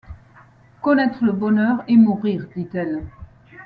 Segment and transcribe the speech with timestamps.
[0.81, 3.03] Connaître le bonheur et mourir, dit-elle.